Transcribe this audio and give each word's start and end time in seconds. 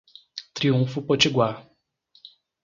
Triunfo 0.55 1.03
Potiguar 1.05 1.69